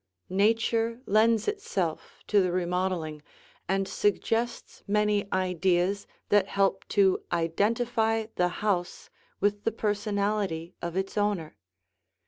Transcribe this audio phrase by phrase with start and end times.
[0.31, 3.21] Nature lends itself to the remodeling
[3.69, 11.19] and suggests many ideas that help to identify the house with the personality of its
[11.19, 11.55] owner.